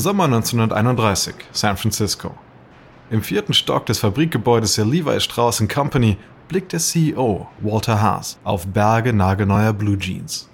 [0.00, 2.34] Sommer 1931, San Francisco.
[3.10, 6.16] Im vierten Stock des Fabrikgebäudes der Levi Strauss Company
[6.48, 10.48] blickt der CEO, Walter Haas, auf Berge nagelneuer Blue Jeans.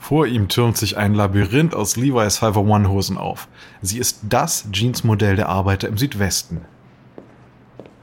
[0.00, 3.46] Vor ihm türmt sich ein Labyrinth aus Levi's 501-Hosen auf.
[3.80, 6.62] Sie ist das Jeansmodell der Arbeiter im Südwesten.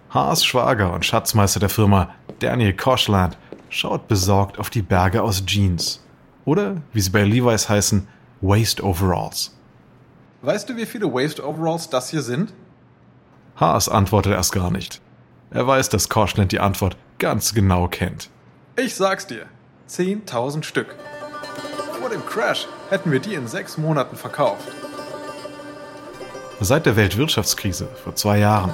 [0.09, 6.02] Haas Schwager und Schatzmeister der Firma, Daniel Koschland, schaut besorgt auf die Berge aus Jeans.
[6.45, 8.08] Oder, wie sie bei Levi's heißen,
[8.39, 9.52] Waste Overalls.
[10.41, 12.52] Weißt du, wie viele Waste Overalls das hier sind?
[13.55, 15.00] Haas antwortet erst gar nicht.
[15.52, 18.30] Er weiß, dass Koschland die Antwort ganz genau kennt.
[18.76, 19.45] Ich sag's dir.
[19.88, 20.95] 10.000 Stück.
[22.00, 24.67] Vor dem Crash hätten wir die in sechs Monaten verkauft.
[26.59, 28.73] Seit der Weltwirtschaftskrise vor zwei Jahren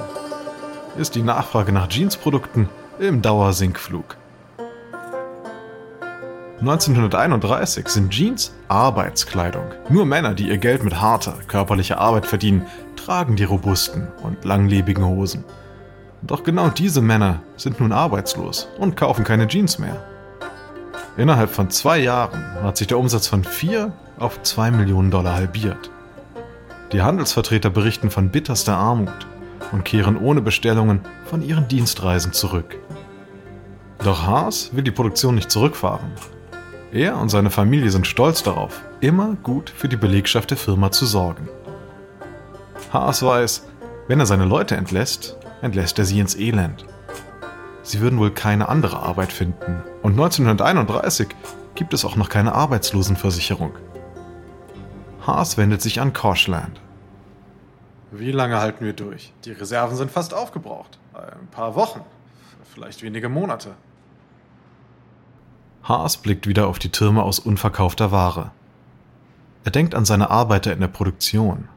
[0.97, 4.15] ist die Nachfrage nach Jeansprodukten im Dauersinkflug.
[6.59, 9.65] 1931 sind Jeans Arbeitskleidung.
[9.89, 15.05] Nur Männer, die ihr Geld mit harter, körperlicher Arbeit verdienen, tragen die robusten und langlebigen
[15.05, 15.43] Hosen.
[16.23, 20.03] Doch genau diese Männer sind nun arbeitslos und kaufen keine Jeans mehr.
[21.15, 25.91] Innerhalb von zwei Jahren hat sich der Umsatz von 4 auf 2 Millionen Dollar halbiert.
[26.91, 29.27] Die Handelsvertreter berichten von bitterster Armut
[29.71, 32.79] und kehren ohne Bestellungen von ihren Dienstreisen zurück.
[34.03, 36.11] Doch Haas will die Produktion nicht zurückfahren.
[36.91, 41.05] Er und seine Familie sind stolz darauf, immer gut für die Belegschaft der Firma zu
[41.05, 41.49] sorgen.
[42.93, 43.67] Haas weiß,
[44.07, 46.85] wenn er seine Leute entlässt, entlässt er sie ins Elend
[47.87, 49.83] sie würden wohl keine andere Arbeit finden.
[50.03, 51.29] Und 1931
[51.75, 53.73] gibt es auch noch keine Arbeitslosenversicherung.
[55.25, 56.79] Haas wendet sich an Koshland.
[58.11, 59.33] Wie lange halten wir durch?
[59.45, 60.97] Die Reserven sind fast aufgebraucht.
[61.13, 62.01] Ein paar Wochen,
[62.73, 63.75] vielleicht wenige Monate.
[65.87, 68.51] Haas blickt wieder auf die Türme aus unverkaufter Ware.
[69.63, 71.69] Er denkt an seine Arbeiter in der Produktion.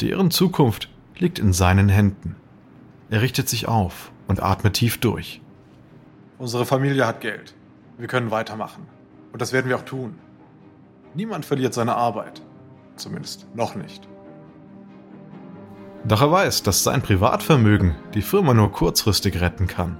[0.00, 0.88] Deren Zukunft
[1.18, 2.36] liegt in seinen Händen.
[3.10, 5.40] Er richtet sich auf und atmet tief durch.
[6.38, 7.54] Unsere Familie hat Geld.
[7.98, 8.86] Wir können weitermachen.
[9.32, 10.14] Und das werden wir auch tun.
[11.14, 12.42] Niemand verliert seine Arbeit.
[12.94, 14.06] Zumindest noch nicht.
[16.04, 19.98] Doch er weiß, dass sein Privatvermögen die Firma nur kurzfristig retten kann.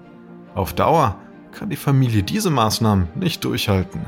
[0.55, 1.17] Auf Dauer
[1.53, 4.07] kann die Familie diese Maßnahmen nicht durchhalten.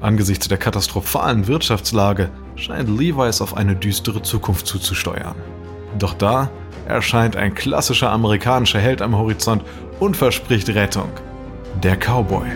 [0.00, 5.36] Angesichts der katastrophalen Wirtschaftslage scheint Levi's auf eine düstere Zukunft zuzusteuern.
[5.98, 6.50] Doch da
[6.86, 9.62] erscheint ein klassischer amerikanischer Held am Horizont
[9.98, 11.10] und verspricht Rettung.
[11.82, 12.48] Der Cowboy.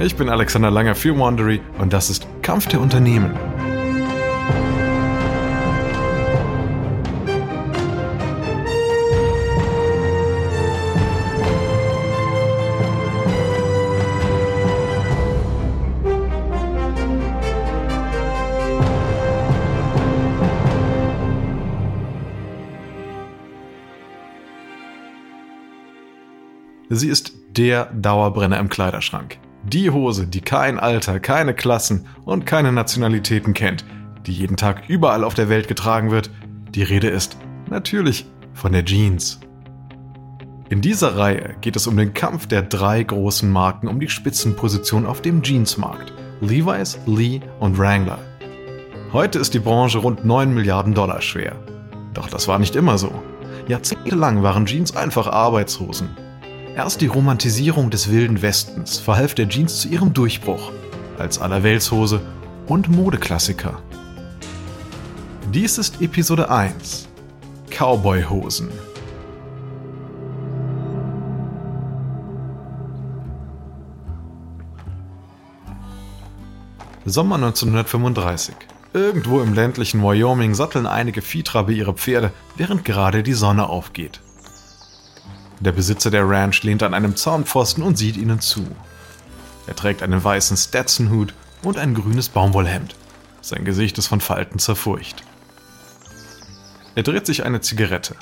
[0.00, 3.34] Ich bin Alexander Langer für Wandery und das ist Kampf der Unternehmen.
[26.94, 29.38] Sie ist der Dauerbrenner im Kleiderschrank.
[29.64, 33.84] Die Hose, die kein Alter, keine Klassen und keine Nationalitäten kennt,
[34.26, 36.30] die jeden Tag überall auf der Welt getragen wird.
[36.70, 37.36] Die Rede ist
[37.68, 39.40] natürlich von der Jeans.
[40.68, 45.04] In dieser Reihe geht es um den Kampf der drei großen Marken um die Spitzenposition
[45.04, 46.12] auf dem Jeansmarkt.
[46.40, 48.18] Levi's, Lee und Wrangler.
[49.12, 51.56] Heute ist die Branche rund 9 Milliarden Dollar schwer.
[52.12, 53.10] Doch das war nicht immer so.
[53.66, 56.10] Jahrzehntelang waren Jeans einfach Arbeitshosen.
[56.76, 60.72] Erst die Romantisierung des wilden Westens verhalf der Jeans zu ihrem Durchbruch
[61.18, 62.20] als Allerweltshose
[62.66, 63.80] und Modeklassiker.
[65.52, 67.06] Dies ist Episode 1
[67.70, 68.70] Cowboyhosen.
[77.04, 78.56] Sommer 1935.
[78.92, 84.20] Irgendwo im ländlichen Wyoming satteln einige Viehtrabe ihre Pferde, während gerade die Sonne aufgeht.
[85.60, 88.66] Der Besitzer der Ranch lehnt an einem Zaunpfosten und sieht ihnen zu.
[89.66, 92.96] Er trägt einen weißen Stetson-Hut und ein grünes Baumwollhemd.
[93.40, 95.22] Sein Gesicht ist von Falten zerfurcht.
[96.94, 98.16] Er dreht sich eine Zigarette.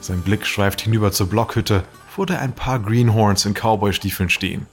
[0.00, 1.84] Sein Blick schweift hinüber zur Blockhütte,
[2.16, 4.66] wo da ein paar Greenhorns in Cowboystiefeln stehen.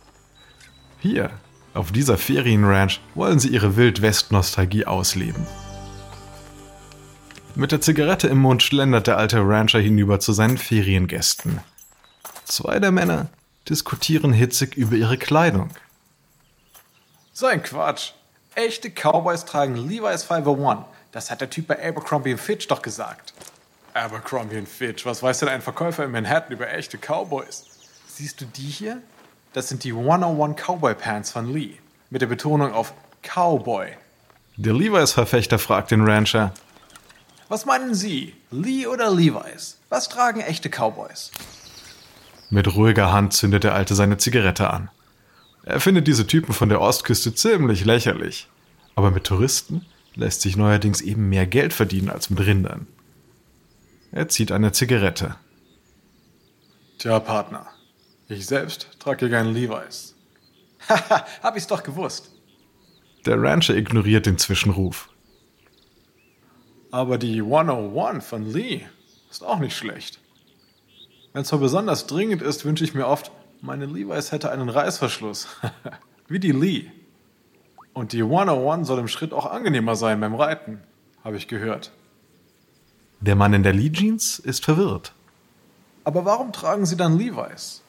[1.00, 1.32] Hier,
[1.74, 5.46] auf dieser Ferienranch, wollen sie ihre Wildwest-Nostalgie ausleben.
[7.56, 11.60] Mit der Zigarette im Mund schlendert der alte Rancher hinüber zu seinen Feriengästen.
[12.46, 13.28] Zwei der Männer
[13.68, 15.72] diskutieren hitzig über ihre Kleidung.
[17.34, 18.12] So ein Quatsch.
[18.54, 20.86] Echte Cowboys tragen Levi's 501.
[21.12, 23.34] Das hat der Typ bei Abercrombie Fitch doch gesagt.
[23.94, 27.66] Abercrombie Fitch, was weiß denn ein Verkäufer in Manhattan über echte Cowboys?
[28.08, 29.02] Siehst du die hier?
[29.54, 31.78] Das sind die 101 Cowboy Pants von Lee.
[32.10, 32.94] Mit der Betonung auf
[33.24, 33.88] Cowboy.
[34.58, 36.54] Der Levi's-Verfechter fragt den Rancher.
[37.50, 39.78] Was meinen Sie, Lee oder Levi's?
[39.90, 41.32] Was tragen echte Cowboys?
[42.50, 44.90] Mit ruhiger Hand zündet der Alte seine Zigarette an.
[45.64, 48.48] Er findet diese Typen von der Ostküste ziemlich lächerlich.
[48.96, 52.88] Aber mit Touristen lässt sich neuerdings eben mehr Geld verdienen als mit Rindern.
[54.12, 55.36] Er zieht eine Zigarette.
[57.00, 57.68] Tja, Partner.
[58.30, 60.16] Ich selbst trage keinen Levi's.
[60.90, 62.32] Haha, hab ich's doch gewusst.
[63.26, 65.10] Der Rancher ignoriert den Zwischenruf.
[66.92, 68.86] Aber die 101 von Lee
[69.30, 70.20] ist auch nicht schlecht.
[71.36, 73.30] Wenn es so besonders dringend ist, wünsche ich mir oft,
[73.60, 75.50] meine Levi's hätte einen Reißverschluss.
[76.30, 76.90] Wie die Lee.
[77.92, 80.80] Und die 101 soll im Schritt auch angenehmer sein beim Reiten,
[81.26, 81.92] habe ich gehört.
[83.20, 85.12] Der Mann in der Lee Jeans ist verwirrt.
[86.06, 87.84] Aber warum tragen Sie dann Levi's?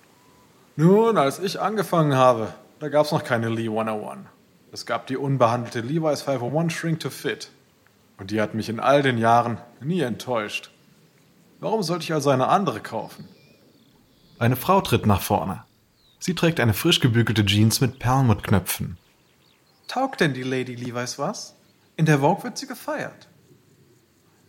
[0.74, 4.22] Nun, als ich angefangen habe, da gab es noch keine Lee 101.
[4.72, 7.52] Es gab die unbehandelte Levi's 501 Shrink to Fit.
[8.18, 10.72] Und die hat mich in all den Jahren nie enttäuscht.
[11.60, 13.28] Warum sollte ich also eine andere kaufen?
[14.38, 15.64] Eine Frau tritt nach vorne.
[16.18, 18.98] Sie trägt eine frisch gebügelte Jeans mit Perlmuttknöpfen.
[19.88, 21.54] Taugt denn die Lady Levi's was?
[21.96, 23.28] In der Vogue wird sie gefeiert.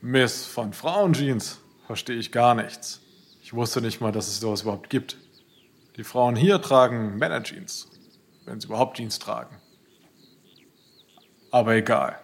[0.02, 3.02] Miss von Frauenjeans, verstehe ich gar nichts.
[3.42, 5.18] Ich wusste nicht mal, dass es sowas überhaupt gibt.
[5.96, 7.90] Die Frauen hier tragen Männerjeans,
[8.46, 9.56] wenn sie überhaupt Jeans tragen.
[11.50, 12.20] Aber egal.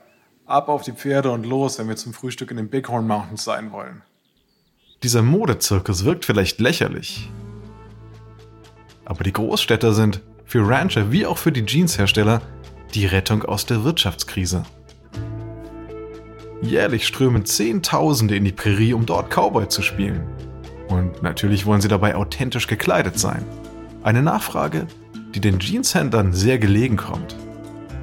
[0.45, 3.71] Ab auf die Pferde und los, wenn wir zum Frühstück in den Bighorn Mountains sein
[3.71, 4.01] wollen.
[5.01, 7.29] Dieser Modezirkus wirkt vielleicht lächerlich.
[9.05, 12.41] Aber die Großstädter sind, für Rancher wie auch für die Jeanshersteller,
[12.93, 14.63] die Rettung aus der Wirtschaftskrise.
[16.61, 20.27] Jährlich strömen Zehntausende in die Prärie, um dort Cowboy zu spielen.
[20.87, 23.43] Und natürlich wollen sie dabei authentisch gekleidet sein.
[24.03, 24.87] Eine Nachfrage,
[25.33, 27.35] die den Jeanshändlern sehr gelegen kommt.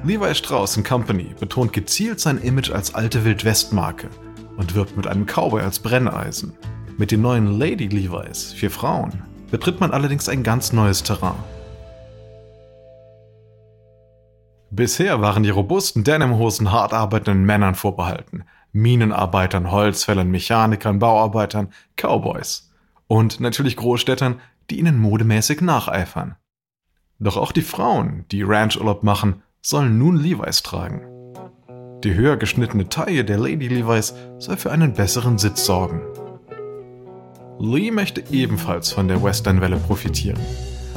[0.03, 4.09] Levi Strauss Company betont gezielt sein Image als alte Wildwestmarke
[4.57, 6.53] und wirbt mit einem Cowboy als Brenneisen.
[6.97, 11.35] Mit den neuen Lady Levi's für Frauen betritt man allerdings ein ganz neues Terrain.
[14.71, 18.45] Bisher waren die robusten Denimhosen hart arbeitenden Männern vorbehalten.
[18.71, 22.71] Minenarbeitern, Holzfällern, Mechanikern, Bauarbeitern, Cowboys.
[23.07, 24.39] Und natürlich Großstädtern,
[24.69, 26.37] die ihnen modemäßig nacheifern.
[27.19, 31.01] Doch auch die Frauen, die Ranchurlaub machen, sollen nun Levi's tragen.
[32.05, 36.01] Die höher geschnittene Taille der Lady Levi's soll für einen besseren Sitz sorgen.
[37.63, 40.39] Lee möchte ebenfalls von der Western-Welle profitieren.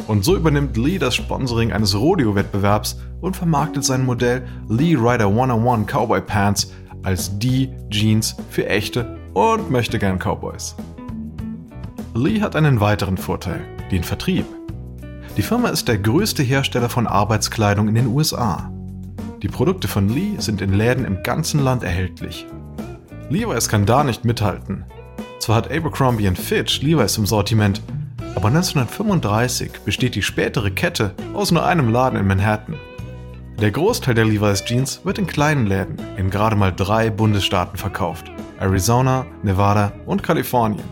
[0.07, 5.87] Und so übernimmt Lee das Sponsoring eines Rodeo-Wettbewerbs und vermarktet sein Modell Lee Rider 101
[5.87, 6.73] Cowboy Pants
[7.03, 10.75] als die Jeans für echte und möchte gern Cowboys.
[12.15, 14.47] Lee hat einen weiteren Vorteil, den Vertrieb.
[15.37, 18.73] Die Firma ist der größte Hersteller von Arbeitskleidung in den USA.
[19.43, 22.47] Die Produkte von Lee sind in Läden im ganzen Land erhältlich.
[23.29, 24.85] Levi's kann da nicht mithalten,
[25.45, 27.83] zwar hat Abercrombie Fitch Levi's im Sortiment,
[28.35, 32.77] aber 1935 besteht die spätere Kette aus nur einem Laden in Manhattan.
[33.61, 38.33] Der Großteil der Levi's Jeans wird in kleinen Läden in gerade mal drei Bundesstaaten verkauft:
[38.59, 40.89] Arizona, Nevada und Kalifornien.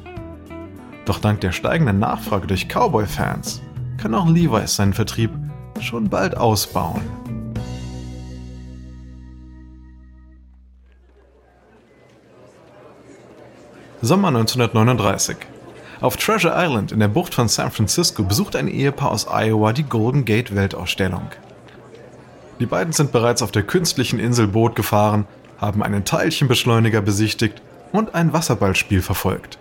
[1.06, 3.62] Doch dank der steigenden Nachfrage durch Cowboy-Fans
[3.97, 5.30] kann auch Levi's seinen Vertrieb
[5.80, 7.00] schon bald ausbauen.
[14.04, 15.37] Sommer 1939.
[16.00, 19.85] Auf Treasure Island in der Bucht von San Francisco besucht ein Ehepaar aus Iowa die
[19.85, 21.30] Golden Gate Weltausstellung.
[22.59, 28.16] Die beiden sind bereits auf der künstlichen Insel Boot gefahren, haben einen Teilchenbeschleuniger besichtigt und
[28.16, 29.59] ein Wasserballspiel verfolgt.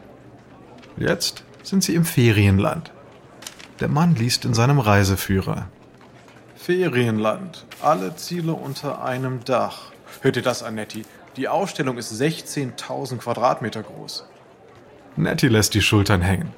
[0.98, 2.92] Jetzt sind sie im Ferienland.
[3.80, 5.68] Der Mann liest in seinem Reiseführer.
[6.56, 7.68] Ferienland.
[7.84, 9.92] Alle Ziele unter einem Dach.
[10.22, 11.04] Hört ihr das, Annetti?
[11.38, 14.26] Die Ausstellung ist 16.000 Quadratmeter groß.
[15.16, 16.54] Nettie lässt die Schultern hängen.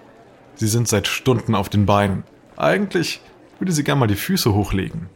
[0.55, 2.23] Sie sind seit Stunden auf den Beinen.
[2.55, 3.21] Eigentlich
[3.59, 5.09] würde sie gern mal die Füße hochlegen.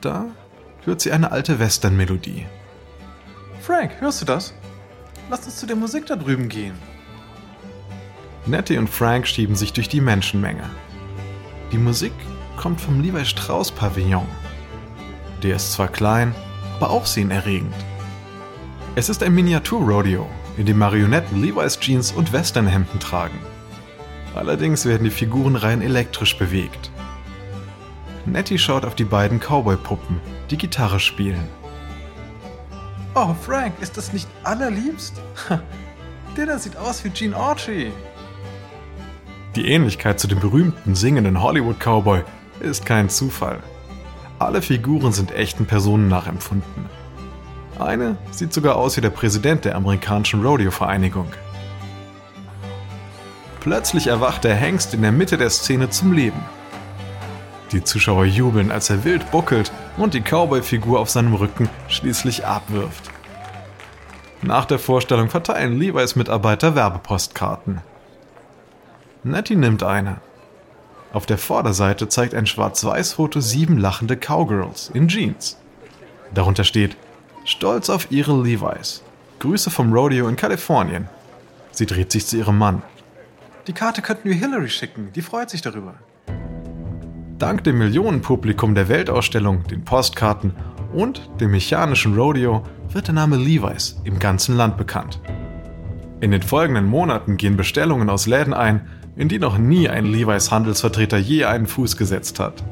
[0.00, 0.26] Da
[0.84, 2.46] hört sie eine alte Western-Melodie.
[3.60, 4.54] Frank, hörst du das?
[5.30, 6.74] Lass uns zu der Musik da drüben gehen.
[8.46, 10.64] Nettie und Frank schieben sich durch die Menschenmenge.
[11.72, 12.12] Die Musik
[12.56, 14.26] kommt vom Levi Strauss Pavillon.
[15.42, 16.34] Der ist zwar klein,
[16.76, 17.74] aber aufsehenerregend.
[18.94, 20.26] Es ist ein Miniatur-Rodeo,
[20.58, 23.38] in dem Marionetten Levi's Jeans und Westernhemden tragen.
[24.34, 26.90] Allerdings werden die Figuren rein elektrisch bewegt.
[28.26, 31.48] Nettie schaut auf die beiden Cowboy-Puppen, die Gitarre spielen.
[33.14, 35.20] Oh, Frank, ist das nicht allerliebst?
[36.36, 37.90] Der da sieht aus wie Gene Autry.
[39.56, 42.22] Die Ähnlichkeit zu dem berühmten singenden Hollywood-Cowboy
[42.60, 43.60] ist kein Zufall.
[44.38, 46.97] Alle Figuren sind echten Personen nachempfunden.
[47.78, 51.28] Eine sieht sogar aus wie der Präsident der amerikanischen Rodeo-Vereinigung.
[53.60, 56.40] Plötzlich erwacht der Hengst in der Mitte der Szene zum Leben.
[57.70, 63.10] Die Zuschauer jubeln, als er wild buckelt und die Cowboy-Figur auf seinem Rücken schließlich abwirft.
[64.42, 67.82] Nach der Vorstellung verteilen Levi's Mitarbeiter Werbepostkarten.
[69.22, 70.20] Nettie nimmt eine.
[71.12, 75.58] Auf der Vorderseite zeigt ein Schwarz-Weiß-Foto sieben lachende Cowgirls in Jeans.
[76.32, 76.96] Darunter steht
[77.48, 79.02] Stolz auf ihre Levi's.
[79.38, 81.08] Grüße vom Rodeo in Kalifornien.
[81.70, 82.82] Sie dreht sich zu ihrem Mann.
[83.66, 85.94] Die Karte könnten wir Hillary schicken, die freut sich darüber.
[87.38, 90.52] Dank dem Millionenpublikum der Weltausstellung, den Postkarten
[90.92, 95.18] und dem mechanischen Rodeo wird der Name Levi's im ganzen Land bekannt.
[96.20, 100.50] In den folgenden Monaten gehen Bestellungen aus Läden ein, in die noch nie ein Levi's
[100.50, 102.62] Handelsvertreter je einen Fuß gesetzt hat.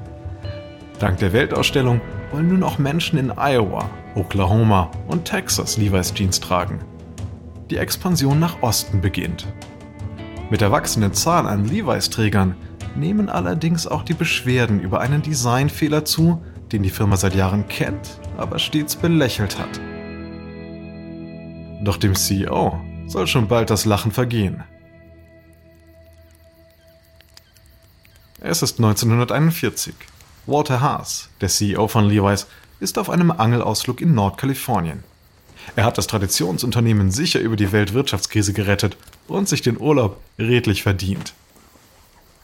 [0.99, 2.01] Dank der Weltausstellung
[2.33, 6.81] wollen nun auch Menschen in Iowa, Oklahoma und Texas Levi's Jeans tragen.
[7.71, 9.47] Die Expansion nach Osten beginnt.
[10.49, 12.57] Mit der wachsenden Zahl an Levi's Trägern
[12.95, 18.19] nehmen allerdings auch die Beschwerden über einen Designfehler zu, den die Firma seit Jahren kennt,
[18.39, 19.81] aber stets belächelt hat.
[21.85, 24.63] Doch dem CEO soll schon bald das Lachen vergehen.
[28.41, 29.95] Es ist 1941.
[30.47, 32.47] Walter Haas, der CEO von Levi's,
[32.79, 35.03] ist auf einem Angelausflug in Nordkalifornien.
[35.75, 41.35] Er hat das Traditionsunternehmen sicher über die Weltwirtschaftskrise gerettet und sich den Urlaub redlich verdient.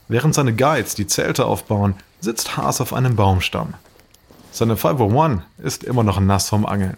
[0.09, 3.75] Während seine Guides die Zelte aufbauen, sitzt Haas auf einem Baumstamm.
[4.51, 6.97] Seine 501 ist immer noch nass vom Angeln.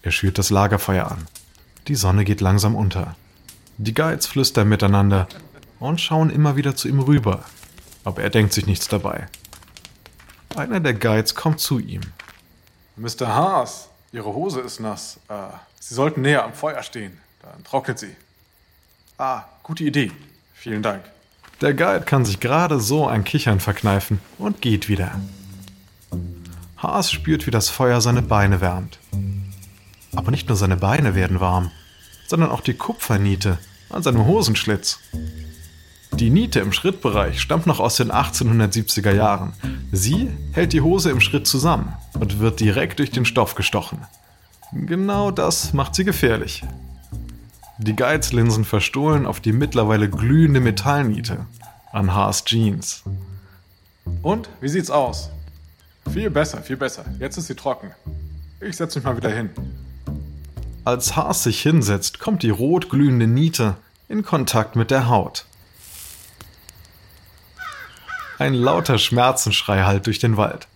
[0.00, 1.26] Er schürt das Lagerfeuer an.
[1.88, 3.16] Die Sonne geht langsam unter.
[3.76, 5.28] Die Guides flüstern miteinander
[5.78, 7.44] und schauen immer wieder zu ihm rüber,
[8.02, 9.28] aber er denkt sich nichts dabei.
[10.56, 12.00] Einer der Guides kommt zu ihm.
[12.96, 13.28] Mr.
[13.28, 15.20] Haas, Ihre Hose ist nass.
[15.28, 15.34] Äh,
[15.80, 17.18] Sie sollten näher am Feuer stehen.
[17.42, 18.14] Dann trocknet sie.
[19.16, 20.12] Ah, gute Idee.
[20.54, 21.04] Vielen Dank.
[21.60, 25.20] Der Guide kann sich gerade so ein Kichern verkneifen und geht wieder.
[26.76, 28.98] Haas spürt, wie das Feuer seine Beine wärmt.
[30.14, 31.70] Aber nicht nur seine Beine werden warm,
[32.26, 33.58] sondern auch die Kupferniete
[33.90, 35.00] an seinem Hosenschlitz.
[36.18, 39.52] Die Niete im Schrittbereich stammt noch aus den 1870er Jahren.
[39.92, 44.00] Sie hält die Hose im Schritt zusammen und wird direkt durch den Stoff gestochen.
[44.72, 46.64] Genau das macht sie gefährlich.
[47.78, 51.46] Die Geizlinsen verstohlen auf die mittlerweile glühende Metallniete
[51.92, 53.04] an Haas Jeans.
[54.20, 55.30] Und, wie sieht's aus?
[56.12, 57.04] Viel besser, viel besser.
[57.20, 57.92] Jetzt ist sie trocken.
[58.60, 59.50] Ich setze mich mal wieder hin.
[60.84, 63.76] Als Haas sich hinsetzt, kommt die rot glühende Niete
[64.08, 65.44] in Kontakt mit der Haut.
[68.38, 70.68] Ein lauter Schmerzenschrei hallt durch den Wald.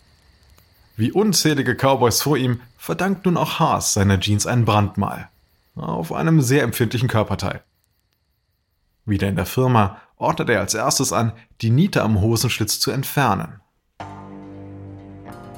[0.97, 5.29] Wie unzählige Cowboys vor ihm verdankt nun auch Haas seiner Jeans ein Brandmal.
[5.77, 7.63] Auf einem sehr empfindlichen Körperteil.
[9.05, 13.61] Wieder in der Firma ordnet er als erstes an, die Niete am Hosenschlitz zu entfernen.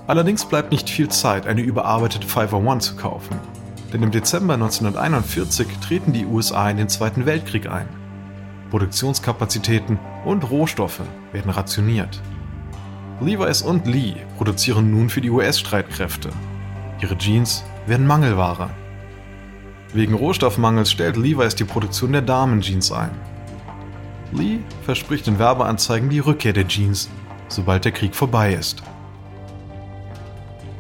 [0.06, 3.38] Allerdings bleibt nicht viel Zeit, eine überarbeitete 501 zu kaufen.
[3.94, 8.03] Denn im Dezember 1941 treten die USA in den Zweiten Weltkrieg ein.
[8.74, 12.20] Produktionskapazitäten und Rohstoffe werden rationiert.
[13.20, 16.30] Levi's und Lee produzieren nun für die US-Streitkräfte.
[17.00, 18.70] Ihre Jeans werden Mangelware.
[19.92, 23.12] Wegen Rohstoffmangels stellt Levi's die Produktion der Damenjeans ein.
[24.32, 27.08] Lee verspricht in Werbeanzeigen die Rückkehr der Jeans,
[27.46, 28.82] sobald der Krieg vorbei ist.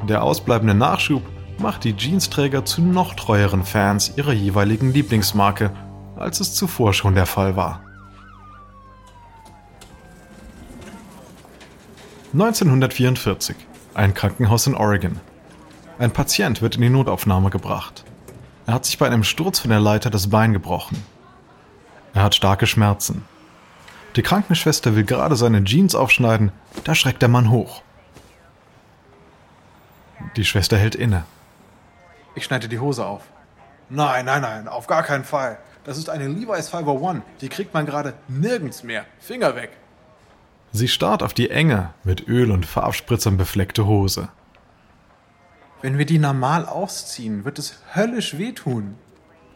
[0.08, 1.22] Der ausbleibende Nachschub
[1.58, 5.70] macht die Jeansträger zu noch treueren Fans ihrer jeweiligen Lieblingsmarke,
[6.16, 7.83] als es zuvor schon der Fall war.
[12.34, 13.54] 1944.
[13.94, 15.20] Ein Krankenhaus in Oregon.
[16.00, 18.04] Ein Patient wird in die Notaufnahme gebracht.
[18.66, 21.00] Er hat sich bei einem Sturz von der Leiter das Bein gebrochen.
[22.12, 23.24] Er hat starke Schmerzen.
[24.16, 26.50] Die Krankenschwester will gerade seine Jeans aufschneiden,
[26.82, 27.82] da schreckt der Mann hoch.
[30.34, 31.22] Die Schwester hält inne.
[32.34, 33.22] Ich schneide die Hose auf.
[33.88, 35.60] Nein, nein, nein, auf gar keinen Fall.
[35.84, 37.22] Das ist eine Levi's 501.
[37.42, 39.04] Die kriegt man gerade nirgends mehr.
[39.20, 39.70] Finger weg.
[40.76, 44.28] Sie starrt auf die enge, mit Öl und Farbspritzern befleckte Hose.
[45.82, 48.96] Wenn wir die normal ausziehen, wird es höllisch wehtun.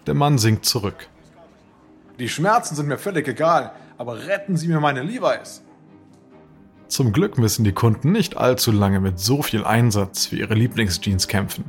[0.06, 1.08] Der Mann sinkt zurück.
[2.20, 5.64] Die Schmerzen sind mir völlig egal, aber retten Sie mir meine Levi's.
[6.86, 11.26] Zum Glück müssen die Kunden nicht allzu lange mit so viel Einsatz für ihre Lieblingsjeans
[11.26, 11.64] kämpfen.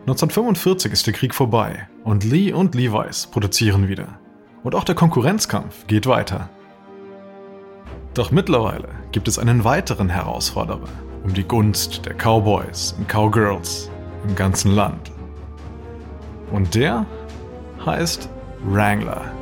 [0.00, 4.18] 1945 ist der Krieg vorbei und Lee und Levi's produzieren wieder.
[4.62, 6.50] Und auch der Konkurrenzkampf geht weiter.
[8.14, 10.88] Doch mittlerweile gibt es einen weiteren Herausforderer
[11.22, 13.90] um die Gunst der Cowboys und Cowgirls
[14.26, 15.12] im ganzen Land.
[16.50, 17.06] Und der
[17.84, 18.28] heißt
[18.64, 19.39] Wrangler.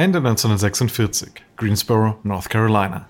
[0.00, 3.08] Ende 1946, Greensboro, North Carolina.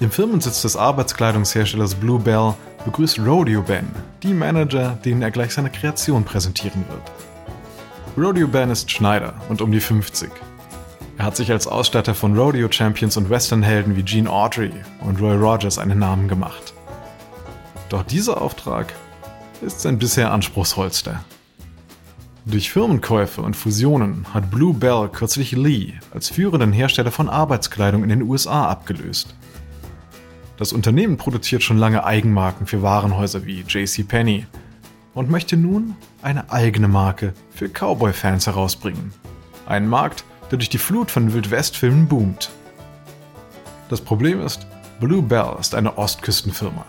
[0.00, 2.54] Im Firmensitz des Arbeitskleidungsherstellers Blue Bell
[2.84, 3.86] begrüßt Rodeo Ben,
[4.24, 7.02] die Manager, denen er gleich seine Kreation präsentieren wird.
[8.18, 10.28] Rodeo Ben ist Schneider und um die 50.
[11.16, 15.78] Er hat sich als Ausstatter von Rodeo-Champions und Westernhelden wie Gene Autry und Roy Rogers
[15.78, 16.74] einen Namen gemacht.
[17.88, 18.92] Doch dieser Auftrag
[19.62, 21.22] ist sein bisher anspruchsvollster.
[22.48, 28.08] Durch Firmenkäufe und Fusionen hat Blue Bell kürzlich Lee als führenden Hersteller von Arbeitskleidung in
[28.08, 29.34] den USA abgelöst.
[30.56, 34.46] Das Unternehmen produziert schon lange Eigenmarken für Warenhäuser wie JCPenney
[35.12, 39.12] und möchte nun eine eigene Marke für Cowboy-Fans herausbringen.
[39.66, 42.50] Ein Markt, der durch die Flut von Wildwest-Filmen boomt.
[43.88, 44.68] Das Problem ist,
[45.00, 46.86] Blue Bell ist eine Ostküstenfirma.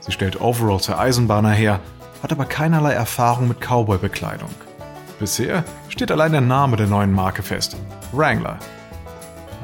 [0.00, 1.78] Sie stellt Overalls für Eisenbahner her,
[2.24, 4.50] hat aber keinerlei Erfahrung mit Cowboy-Bekleidung.
[5.18, 7.76] Bisher steht allein der Name der neuen Marke fest:
[8.12, 8.58] Wrangler.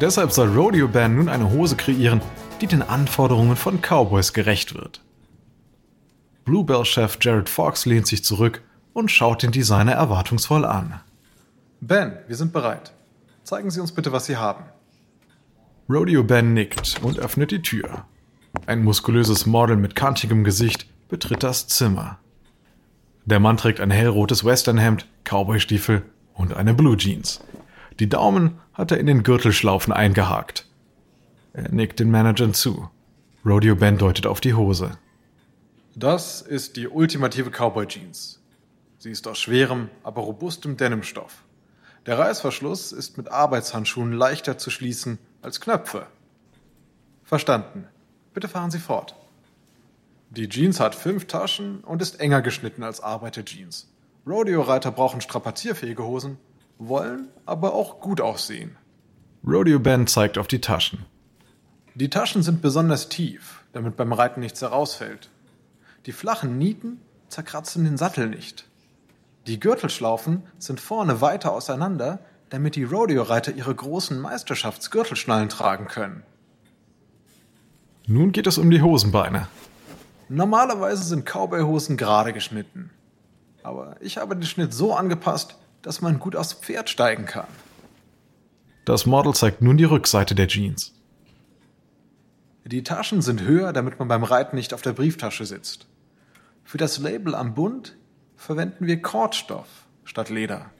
[0.00, 2.20] Deshalb soll Rodeo Band nun eine Hose kreieren,
[2.60, 5.00] die den Anforderungen von Cowboys gerecht wird.
[6.44, 8.62] Bluebell-Chef Jared Fox lehnt sich zurück
[8.94, 11.00] und schaut den Designer erwartungsvoll an.
[11.80, 12.92] Ben, wir sind bereit.
[13.44, 14.64] Zeigen Sie uns bitte, was Sie haben.
[15.88, 18.04] Rodeo Ben nickt und öffnet die Tür.
[18.66, 22.18] Ein muskulöses Model mit kantigem Gesicht betritt das Zimmer.
[23.24, 26.02] Der Mann trägt ein hellrotes Westernhemd, Cowboystiefel
[26.34, 27.40] und eine Blue Jeans.
[28.00, 30.66] Die Daumen hat er in den Gürtelschlaufen eingehakt.
[31.52, 32.88] Er nickt den Managern zu.
[33.44, 34.98] Rodeo Ben deutet auf die Hose.
[35.94, 38.40] Das ist die ultimative Cowboy Jeans.
[38.98, 41.44] Sie ist aus schwerem, aber robustem Denimstoff.
[42.06, 46.06] Der Reißverschluss ist mit Arbeitshandschuhen leichter zu schließen als Knöpfe.
[47.24, 47.86] Verstanden.
[48.34, 49.14] Bitte fahren Sie fort.
[50.34, 53.92] Die Jeans hat fünf Taschen und ist enger geschnitten als Arbeiter-Jeans.
[54.26, 56.38] Rodeo-Reiter brauchen strapazierfähige Hosen,
[56.78, 58.78] wollen aber auch gut aussehen.
[59.46, 61.04] Rodeo Ben zeigt auf die Taschen.
[61.94, 65.28] Die Taschen sind besonders tief, damit beim Reiten nichts herausfällt.
[66.06, 68.64] Die flachen Nieten zerkratzen den Sattel nicht.
[69.46, 76.22] Die Gürtelschlaufen sind vorne weiter auseinander, damit die Rodeo-Reiter ihre großen Meisterschaftsgürtelschnallen tragen können.
[78.06, 79.48] Nun geht es um die Hosenbeine.
[80.32, 82.88] Normalerweise sind Cowboy-Hosen gerade geschnitten.
[83.62, 87.48] Aber ich habe den Schnitt so angepasst, dass man gut aufs Pferd steigen kann.
[88.86, 90.94] Das Model zeigt nun die Rückseite der Jeans.
[92.64, 95.86] Die Taschen sind höher, damit man beim Reiten nicht auf der Brieftasche sitzt.
[96.64, 97.94] Für das Label am Bund
[98.34, 99.68] verwenden wir Kordstoff
[100.04, 100.70] statt Leder.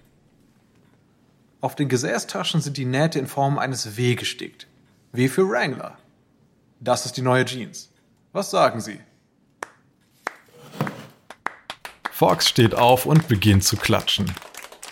[1.60, 4.66] Auf den Gesäßtaschen sind die Nähte in Form eines W gestickt.
[5.12, 5.98] W für Wrangler.
[6.80, 7.92] Das ist die neue Jeans.
[8.32, 8.98] Was sagen Sie?
[12.22, 14.30] Fox steht auf und beginnt zu klatschen.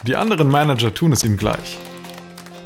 [0.03, 1.79] Die anderen Manager tun es ihm gleich.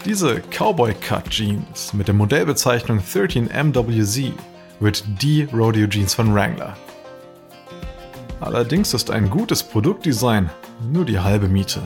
[0.07, 4.33] Diese Cowboy Cut Jeans mit der Modellbezeichnung 13MWZ
[4.81, 6.79] wird die Rodeo Jeans von Wrangler.
[8.41, 10.49] Allerdings ist ein gutes Produktdesign
[10.91, 11.83] nur die halbe Miete.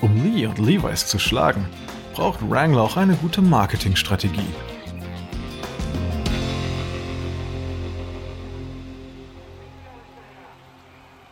[0.00, 1.66] Um Lee und Levi's zu schlagen,
[2.14, 4.54] braucht Wrangler auch eine gute Marketingstrategie.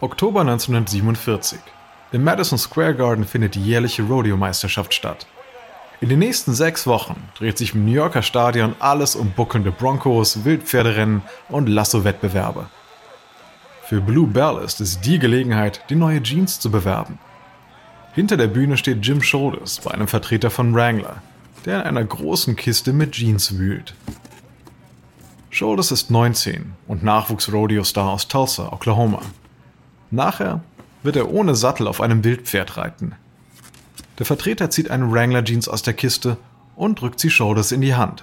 [0.03, 1.61] Oktober 1947.
[2.11, 5.29] Im Madison Square Garden findet die jährliche Rodeo-Meisterschaft statt.
[6.01, 10.45] In den nächsten sechs Wochen dreht sich im New Yorker Stadion alles um buckelnde Broncos,
[10.45, 12.67] Wildpferderennen und Lasso-Wettbewerbe.
[13.85, 17.21] Für Blue Bell ist es die Gelegenheit, die neue Jeans zu bewerben.
[18.13, 21.23] Hinter der Bühne steht Jim Shoulders bei einem Vertreter von Wrangler,
[21.65, 23.95] der in einer großen Kiste mit Jeans wühlt.
[25.51, 29.23] Shoulders ist 19 und Nachwuchs-Rodeo-Star aus Tulsa, Oklahoma.
[30.13, 30.61] Nachher
[31.03, 33.17] wird er ohne Sattel auf einem Wildpferd reiten.
[34.19, 36.37] Der Vertreter zieht eine Wrangler Jeans aus der Kiste
[36.77, 38.23] und drückt sie Shoulders in die Hand.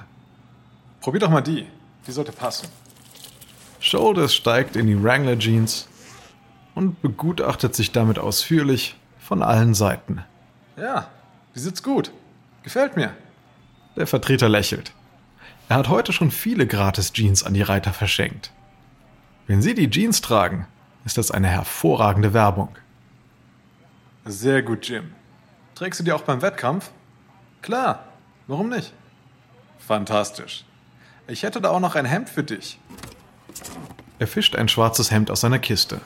[1.01, 1.65] Probier doch mal die.
[2.05, 2.67] Die sollte passen.
[3.79, 5.87] Shoulders steigt in die Wrangler Jeans
[6.75, 10.23] und begutachtet sich damit ausführlich von allen Seiten.
[10.77, 11.07] Ja,
[11.55, 12.11] die sitzt gut.
[12.61, 13.15] Gefällt mir.
[13.95, 14.93] Der Vertreter lächelt.
[15.69, 18.51] Er hat heute schon viele gratis Jeans an die Reiter verschenkt.
[19.47, 20.67] Wenn Sie die Jeans tragen,
[21.05, 22.69] ist das eine hervorragende Werbung.
[24.25, 25.11] Sehr gut, Jim.
[25.75, 26.91] Trägst du die auch beim Wettkampf?
[27.61, 28.05] Klar,
[28.47, 28.93] warum nicht?
[29.79, 30.65] Fantastisch.
[31.27, 32.79] Ich hätte da auch noch ein Hemd für dich.
[34.19, 36.01] Er fischt ein schwarzes Hemd aus seiner Kiste.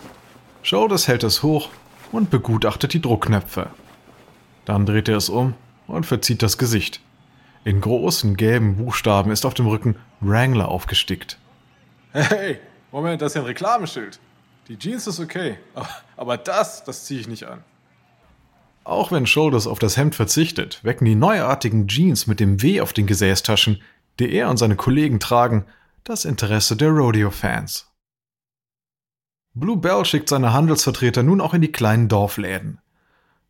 [0.62, 1.70] Shoulders hält es hoch
[2.12, 3.72] und begutachtet die Druckknöpfe.
[4.66, 5.56] Dann dreht er es um
[5.88, 7.02] und verzieht das Gesicht.
[7.66, 11.38] In großen gelben Buchstaben ist auf dem Rücken Wrangler aufgestickt.
[12.12, 12.60] Hey,
[12.92, 14.20] Moment, das ist ja ein Reklameschild.
[14.68, 15.58] Die Jeans ist okay,
[16.16, 17.64] aber das, das ziehe ich nicht an.
[18.86, 22.94] Auch wenn Shoulders auf das Hemd verzichtet, wecken die neuartigen Jeans mit dem W auf
[22.94, 23.82] den Gesäßtaschen,
[24.20, 25.66] die er und seine Kollegen tragen,
[26.04, 27.90] das Interesse der Rodeo-Fans.
[29.54, 32.80] Blue Bell schickt seine Handelsvertreter nun auch in die kleinen Dorfläden.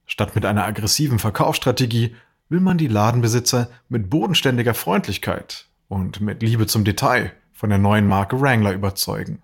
[0.05, 2.15] Statt mit einer aggressiven Verkaufsstrategie
[2.49, 8.07] will man die Ladenbesitzer mit bodenständiger Freundlichkeit und mit Liebe zum Detail von der neuen
[8.07, 9.41] Marke Wrangler überzeugen.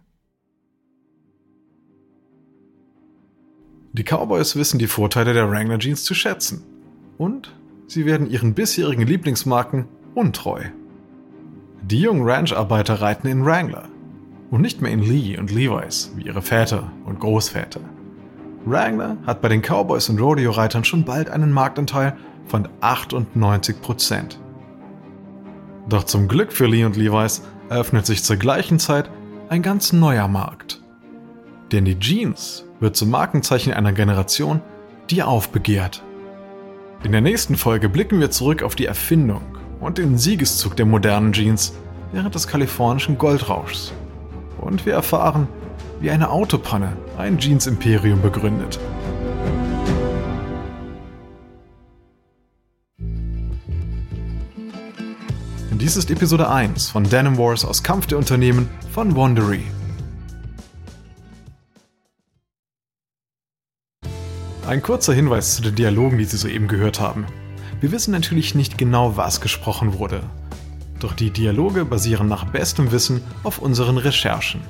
[3.93, 6.63] Die Cowboys wissen die Vorteile der Wrangler Jeans zu schätzen.
[7.17, 7.55] Und
[7.87, 10.61] sie werden ihren bisherigen Lieblingsmarken untreu.
[11.81, 13.89] Die jungen Rancharbeiter reiten in Wrangler
[14.51, 17.81] und nicht mehr in Lee und Levi's wie ihre Väter und Großväter.
[18.65, 24.39] Wrangler hat bei den Cowboys und Rodeo-Reitern schon bald einen Marktanteil von 98 Prozent.
[25.87, 29.09] Doch zum Glück für Lee und Levi's eröffnet sich zur gleichen Zeit
[29.49, 30.81] ein ganz neuer Markt.
[31.71, 34.61] Denn die Jeans wird zum Markenzeichen einer Generation,
[35.09, 36.03] die aufbegehrt.
[37.03, 39.41] In der nächsten Folge blicken wir zurück auf die Erfindung
[39.79, 41.73] und den Siegeszug der modernen Jeans
[42.11, 43.93] während des kalifornischen Goldrauschs.
[44.59, 45.47] Und wir erfahren,
[45.99, 48.79] wie eine Autopanne ein Jeans-Imperium begründet.
[55.89, 59.63] Dies ist Episode 1 von Denim Wars aus Kampf der Unternehmen von Wandery.
[64.69, 67.25] Ein kurzer Hinweis zu den Dialogen, die Sie soeben gehört haben.
[67.81, 70.21] Wir wissen natürlich nicht genau, was gesprochen wurde.
[70.99, 74.61] Doch die Dialoge basieren nach bestem Wissen auf unseren Recherchen.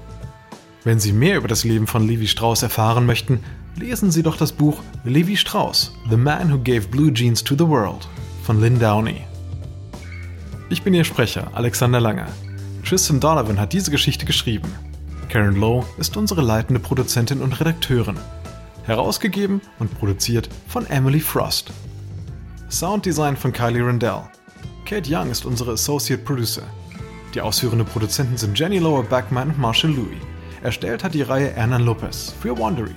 [0.86, 3.42] Wenn Sie mehr über das Leben von Levi Strauss erfahren möchten,
[3.76, 7.68] lesen Sie doch das Buch Levi Strauss, The Man Who Gave Blue Jeans to the
[7.68, 8.08] World
[8.44, 9.26] von Lynn Downey.
[10.70, 12.28] Ich bin Ihr Sprecher, Alexander Lange.
[12.86, 14.74] Tristan Donovan hat diese Geschichte geschrieben.
[15.28, 18.16] Karen Lowe ist unsere leitende Produzentin und Redakteurin.
[18.90, 21.72] Herausgegeben und produziert von Emily Frost.
[22.70, 24.24] Sounddesign von Kylie Rendell.
[24.86, 26.64] Kate Young ist unsere Associate Producer.
[27.34, 30.18] Die ausführenden Produzenten sind Jenny Lower Backman und Marshall Louis.
[30.64, 32.96] Erstellt hat die Reihe Hernan Lopez für Wandery.